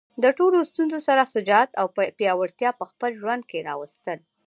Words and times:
د 0.23 0.25
ټولو 0.37 0.55
له 0.61 0.65
ستونزو 0.71 0.99
سره 1.07 1.29
شجاعت 1.33 1.71
او 1.79 1.85
پیاوړتیا 2.19 2.69
په 2.79 2.85
خپل 2.91 3.11
ژوند 3.21 3.43
کې 3.49 3.65
راوستل. 3.69 4.19